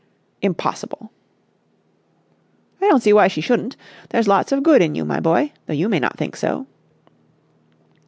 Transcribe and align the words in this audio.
"Impossible!" 0.41 1.11
"I 2.81 2.87
don't 2.89 3.03
see 3.03 3.13
why 3.13 3.27
she 3.27 3.39
shouldn't. 3.39 3.77
There's 4.09 4.27
lots 4.27 4.51
of 4.51 4.63
good 4.63 4.81
in 4.81 4.95
you, 4.95 5.05
my 5.05 5.19
boy, 5.19 5.51
though 5.67 5.73
you 5.73 5.87
may 5.89 5.99
not 5.99 6.17
think 6.17 6.35
so." 6.35 6.65